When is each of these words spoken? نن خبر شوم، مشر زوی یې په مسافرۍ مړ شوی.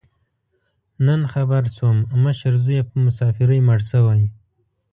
نن 1.05 1.21
خبر 1.33 1.63
شوم، 1.75 1.97
مشر 2.23 2.53
زوی 2.63 2.75
یې 2.79 2.83
په 2.89 2.95
مسافرۍ 3.05 3.59
مړ 3.67 3.79
شوی. 3.91 4.21